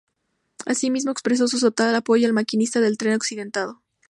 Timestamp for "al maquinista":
2.25-2.79